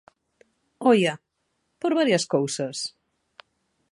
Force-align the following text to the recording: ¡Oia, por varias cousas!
¡Oia, 0.91 1.13
por 1.81 1.91
varias 1.99 2.23
cousas! 2.33 2.77